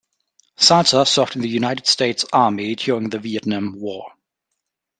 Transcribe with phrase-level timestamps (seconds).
[0.55, 4.11] Sulzer served in the United States Army during the Vietnam War.